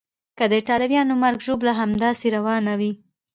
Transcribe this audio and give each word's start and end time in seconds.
که 0.37 0.43
د 0.49 0.53
ایټالویانو 0.59 1.13
مرګ 1.23 1.39
ژوبله 1.47 1.71
همداسې 1.79 2.27
روانه 2.35 2.73
وي. 2.79 2.91